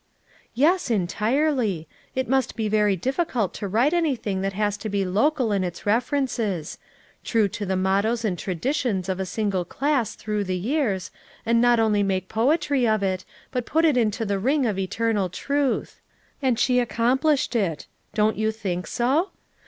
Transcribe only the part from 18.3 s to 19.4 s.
you think so?